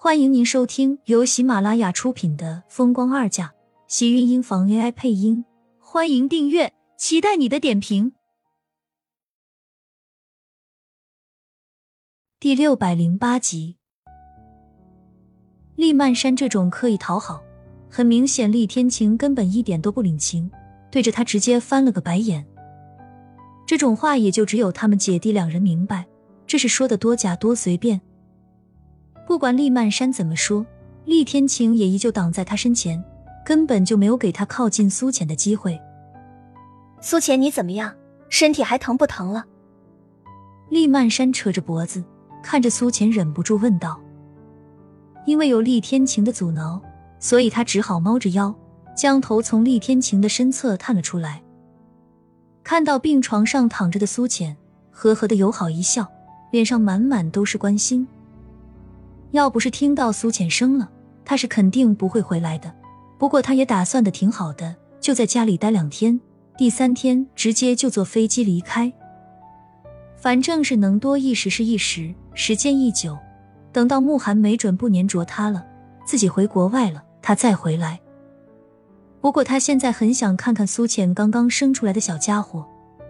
[0.00, 3.46] 欢迎您收听由喜马拉雅出品的《风光二嫁》，
[3.88, 5.44] 喜运音房 AI 配音。
[5.80, 8.12] 欢迎订阅，期待你的点评。
[12.38, 13.76] 第六百零八集，
[15.74, 17.42] 厉曼山这种刻意讨好，
[17.90, 20.48] 很明显，厉天晴根本一点都不领情，
[20.92, 22.46] 对着他直接翻了个白眼。
[23.66, 26.06] 这种话也就只有他们姐弟两人明白，
[26.46, 28.00] 这是说的多假多随便。
[29.38, 30.66] 不管厉曼山怎么说，
[31.04, 33.00] 厉天晴也依旧挡在他身前，
[33.46, 35.80] 根本就没有给他靠近苏浅的机会。
[37.00, 37.94] 苏浅，你怎么样？
[38.28, 39.44] 身体还疼不疼了？
[40.70, 42.02] 厉曼山扯着脖子，
[42.42, 44.00] 看着苏浅，忍不住问道。
[45.24, 46.82] 因为有厉天晴的阻挠，
[47.20, 48.52] 所以他只好猫着腰，
[48.96, 51.40] 将头从厉天晴的身侧探了出来。
[52.64, 54.56] 看到病床上躺着的苏浅，
[54.90, 56.08] 呵呵的友好一笑，
[56.50, 58.04] 脸上满满都是关心。
[59.32, 60.88] 要不是听到苏浅生了，
[61.24, 62.72] 他是肯定不会回来的。
[63.18, 66.18] 不过他也打算的挺好的，就在家里待两天，
[66.56, 68.92] 第三天直接就坐飞机离开。
[70.16, 73.16] 反正是能多一时是一时，时间一久，
[73.72, 75.64] 等到慕寒没准不粘着他了，
[76.04, 78.00] 自己回国外了，他再回来。
[79.20, 82.64] 不过他现在很想看看苏浅刚刚生出来的小家伙，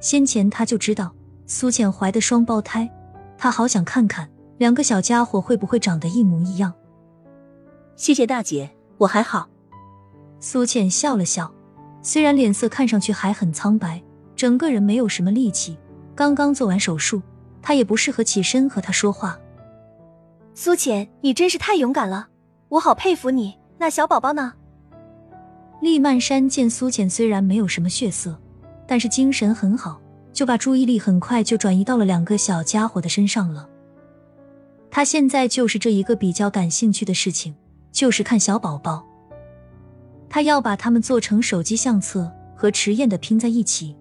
[0.00, 1.12] 先前他就知道
[1.46, 2.88] 苏浅怀的双胞胎，
[3.36, 4.28] 他好想看看。
[4.64, 6.72] 两个小家伙会不会长得一模一样？
[7.96, 9.46] 谢谢大姐，我还好。
[10.40, 11.52] 苏倩笑了笑，
[12.00, 14.02] 虽然脸色看上去还很苍白，
[14.34, 15.76] 整个人没有什么力气。
[16.14, 17.20] 刚刚做完手术，
[17.60, 19.38] 她也不适合起身和他说话。
[20.54, 22.28] 苏浅，你真是太勇敢了，
[22.70, 23.58] 我好佩服你。
[23.76, 24.54] 那小宝宝呢？
[25.82, 28.40] 厉曼山见苏浅虽然没有什么血色，
[28.88, 30.00] 但是精神很好，
[30.32, 33.68] 就把注意力很快就转移到了两个小家伙的身上了。
[34.94, 37.52] 他现在就是这一个比较感兴趣的事情，
[37.90, 39.04] 就是看小宝宝。
[40.30, 43.96] 他要把他们做成手机相册和迟燕的拼在一起。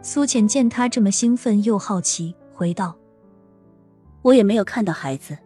[0.00, 2.96] 苏浅见他这么兴奋又好奇，回道
[4.22, 5.36] ：“我也没有看到孩子。”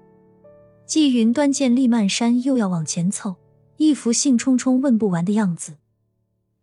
[0.85, 3.37] 季云端见厉曼山又要往前凑，
[3.79, 5.79] 一副兴冲冲问不完的样子，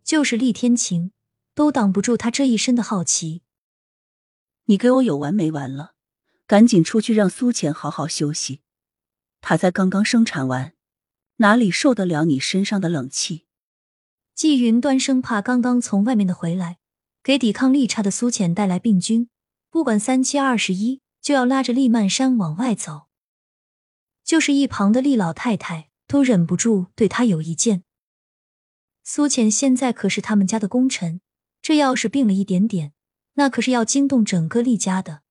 [0.04, 1.10] 就是厉天晴
[1.56, 3.42] 都挡不住他这一身的好奇。
[4.66, 5.93] 你给我有完没完了？
[6.46, 8.60] 赶紧出去，让苏浅好好休息。
[9.40, 10.74] 她才刚刚生产完，
[11.36, 13.46] 哪里受得了你身上的冷气？
[14.34, 16.78] 季云端生怕刚刚从外面的回来，
[17.22, 19.28] 给抵抗力差的苏浅带来病菌，
[19.70, 23.06] 不管三七二十一，就要拉着厉曼山往外走。
[24.24, 27.84] 就是一旁的厉老太太都忍不住对他有意见。
[29.02, 31.20] 苏浅现在可是他们家的功臣，
[31.60, 32.94] 这要是病了一点点，
[33.34, 35.23] 那可是要惊动整个厉家的。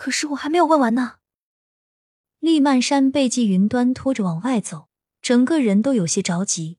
[0.00, 1.16] 可是我还没有问完呢。
[2.38, 4.88] 厉曼山被季云端拖着往外走，
[5.20, 6.78] 整个人都有些着急，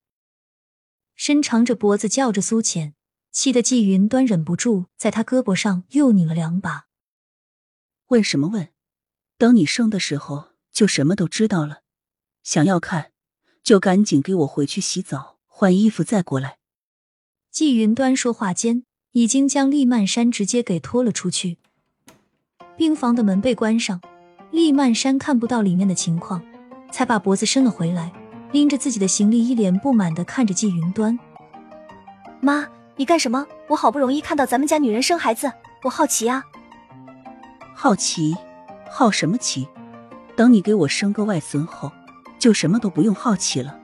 [1.14, 2.96] 伸长着脖子叫着苏浅，
[3.32, 6.88] 气得季云端忍不住在他胳膊上又拧了两把。
[8.08, 8.70] 问什么问？
[9.38, 11.84] 等你生的时候就什么都知道了。
[12.42, 13.12] 想要看，
[13.62, 16.58] 就赶紧给我回去洗澡换衣服再过来。
[17.52, 21.60] 季云端说话间，已经将厉曼山直接给拖了出去。
[22.78, 24.02] 病房的门被关上，
[24.50, 26.42] 厉曼山看不到里面的情况，
[26.92, 28.12] 才把脖子伸了回来，
[28.52, 31.18] 拎着自己的行李，一脸不满的看着季云端。
[32.40, 33.46] 妈，你干什么？
[33.68, 35.52] 我好不容易看到咱们家女人生孩子，
[35.84, 36.44] 我好奇啊。
[37.76, 38.36] 好奇？
[38.90, 39.68] 好什么奇？
[40.36, 41.92] 等你给我生个外孙后，
[42.40, 43.78] 就什么都不用好奇了。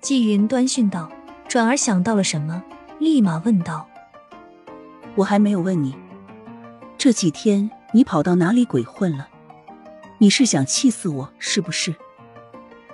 [0.00, 1.10] 季云端训道，
[1.46, 2.62] 转而想到了什么，
[2.98, 3.86] 立马问道
[5.14, 5.94] ：“我还没有问你，
[6.96, 9.28] 这几天。”你跑到哪里鬼混了？
[10.18, 11.94] 你是想气死我是不是？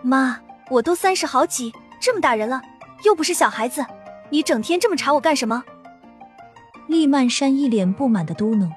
[0.03, 0.41] 妈，
[0.71, 2.63] 我都三十好几，这么大人了，
[3.05, 3.85] 又不是小孩子，
[4.31, 5.65] 你整天这么查我干什么？
[6.87, 8.71] 厉曼山一脸不满的嘟囔，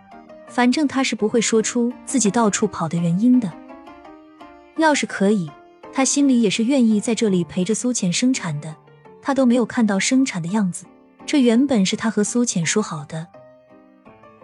[0.47, 3.51] 反正他是不会说出自己到处跑的原因的。
[4.77, 5.51] 要是可以，
[5.91, 8.75] 他心里也是愿意在这里陪着苏浅生产的。
[9.21, 10.85] 他都没有看到生产的样子，
[11.25, 13.27] 这原本是他和苏浅说好的。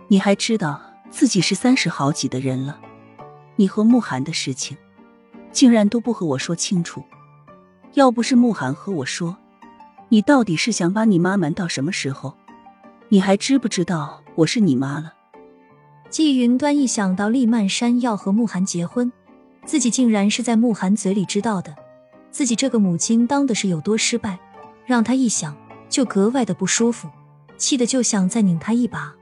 [0.09, 0.81] 你还知道？
[1.13, 2.80] 自己是三十好几的人了，
[3.56, 4.75] 你和慕寒的事情，
[5.51, 7.04] 竟然都不和我说清楚。
[7.94, 9.38] 要不是慕寒和我说，
[10.10, 12.33] 你到底是想把你妈瞒到什么时候？
[13.10, 15.13] 你还知不知道我是你妈了？
[16.10, 19.12] 季云端一想到厉曼山要和慕寒结婚，
[19.66, 21.75] 自己竟然是在慕寒嘴里知道的，
[22.31, 24.39] 自己这个母亲当的是有多失败，
[24.88, 25.56] 让他一想
[25.88, 27.07] 就格外的不舒服，
[27.56, 29.13] 气得就想再拧他一把。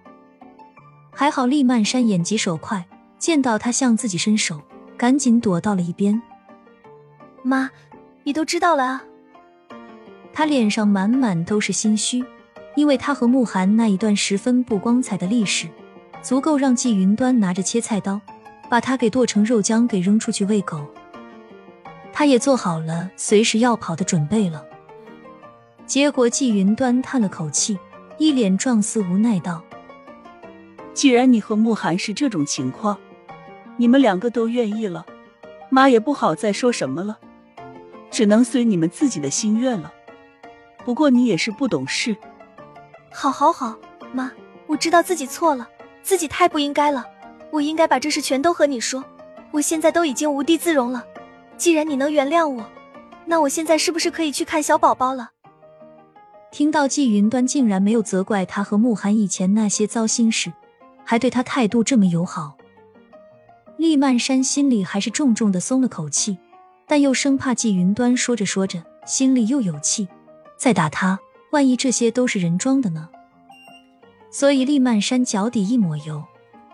[1.11, 2.87] 还好厉曼山眼疾手快，
[3.19, 4.61] 见到他向自己伸手，
[4.97, 6.19] 赶紧躲到了一边。
[7.43, 7.69] 妈，
[8.23, 9.03] 你都知道了啊？
[10.33, 12.23] 他脸上满满都是心虚，
[12.75, 15.67] 因为他和慕寒那一段十分不光彩的历史，
[16.21, 18.19] 足够让季云端拿着切菜刀
[18.69, 20.85] 把他给剁成肉浆，给扔出去喂狗。
[22.13, 24.63] 他也做好了随时要跑的准备了。
[25.85, 27.77] 结果季云端叹了口气，
[28.17, 29.61] 一脸状似无奈道
[30.93, 32.97] ：“既然你和慕寒是这种情况，
[33.77, 35.05] 你们两个都愿意了，
[35.69, 37.17] 妈也不好再说什么了，
[38.09, 39.91] 只能随你们自己的心愿了。
[40.83, 42.15] 不过你也是不懂事。
[43.11, 43.77] ”“好，好，好，
[44.13, 44.31] 妈，
[44.67, 45.67] 我知道自己错了，
[46.01, 47.05] 自己太不应该了，
[47.51, 49.03] 我应该把这事全都和你说。
[49.51, 51.05] 我现在都已经无地自容了，
[51.57, 52.65] 既然你能原谅我，
[53.25, 55.31] 那我现在是不是可以去看小宝宝了？”
[56.51, 60.51] 听到季云端竟然没有责怪他和慕寒以前那些糟心事，
[61.11, 62.55] 还对他态度这么友好，
[63.75, 66.37] 厉曼山心里还是重重的松了口气，
[66.87, 70.07] 但又生怕季云端说着说着心里又有气，
[70.55, 71.19] 再打他，
[71.51, 73.09] 万一这些都是人装的呢？
[74.31, 76.23] 所以厉曼山脚底一抹油，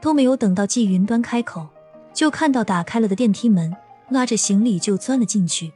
[0.01, 1.69] 都没有等到季云端开口，
[2.13, 3.75] 就看到打开了的电梯门，
[4.09, 5.73] 拉着行李就钻了进去。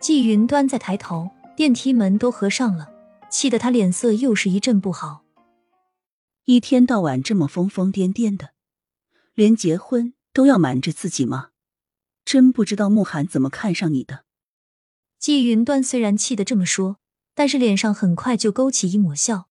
[0.00, 1.28] 季云端再抬头。
[1.54, 2.88] 电梯门都合上了，
[3.28, 5.23] 气得他脸色又是一阵不好。
[6.46, 8.50] 一天到晚这么疯疯癫癫的，
[9.32, 11.52] 连结婚都要瞒着自己吗？
[12.24, 14.24] 真不知道慕寒怎么看上你的。
[15.18, 16.98] 季云端虽然气得这么说，
[17.34, 19.48] 但是脸上很快就勾起一抹笑。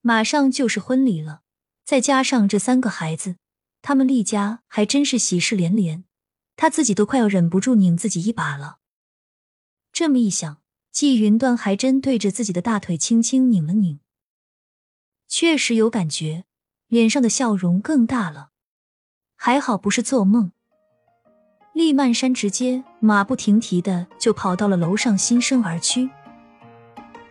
[0.00, 1.42] 马上就是婚礼了，
[1.84, 3.36] 再加上这三个孩子，
[3.80, 6.04] 他们厉家还真是喜事连连，
[6.56, 8.78] 他自己都快要忍不住拧自己一把了。
[9.92, 10.60] 这么一想。
[10.90, 14.00] 季云端还真对着自己的大腿轻轻拧了拧，
[15.40, 16.42] 确实有感觉，
[16.88, 18.48] 脸上的笑容更大了。
[19.36, 20.50] 还好不是做梦。
[21.72, 26.10] 厉曼山直接马不停蹄的就跑到了楼上，新生儿区。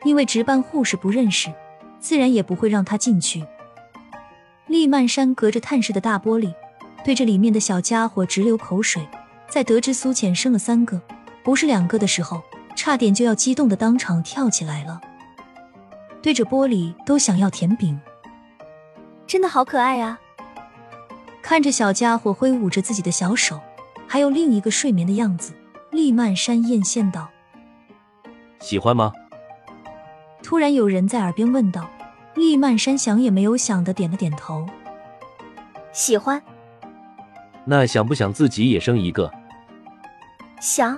[0.05, 1.53] 因为值班护士不认识，
[1.99, 3.45] 自然也不会让他进去。
[4.67, 6.55] 厉曼山隔着探视的大玻璃，
[7.03, 9.05] 对着里面的小家伙直流口水。
[9.49, 11.01] 在得知苏浅生了三个，
[11.43, 12.41] 不是两个的时候。
[12.73, 15.01] 差点就要激动的当场跳起来了，
[16.21, 17.99] 对着玻璃都想要甜饼，
[19.25, 20.19] 真的好可爱啊！
[21.41, 23.59] 看着小家伙挥舞着自己的小手，
[24.07, 25.53] 还有另一个睡眠的样子，
[25.91, 27.29] 厉曼山艳羡道
[28.59, 29.13] ：“喜欢吗？”
[30.43, 31.89] 突然有人在耳边问道，
[32.35, 34.65] 厉曼山想也没有想的点了点头
[35.93, 36.41] ：“喜欢。”
[37.65, 39.31] 那想不想自己也生一个？
[40.59, 40.97] 想。